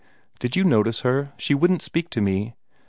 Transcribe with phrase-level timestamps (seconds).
[0.39, 1.31] Did you notice her?
[1.37, 2.55] She wouldn't speak to me.